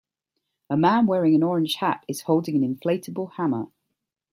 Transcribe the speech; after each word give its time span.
A 0.71 0.75
man 0.75 1.05
wearing 1.05 1.35
an 1.35 1.43
orange 1.43 1.75
hat 1.75 2.03
is 2.07 2.21
holding 2.23 2.55
an 2.55 2.63
inflatable 2.75 3.33
hammer 3.33 3.67